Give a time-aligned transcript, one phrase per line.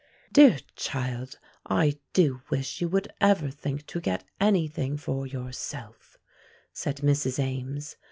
[0.33, 6.17] "Dear child, I do wish you would ever think to get any thing for yourself,"
[6.73, 7.37] said Mrs.
[7.37, 7.97] Ames.